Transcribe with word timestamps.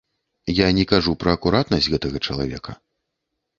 Я 0.59 0.67
не 0.77 0.85
кажу 0.91 1.13
пра 1.25 1.35
акуратнасць 1.37 1.91
гэтага 1.97 2.25
чалавека. 2.27 2.71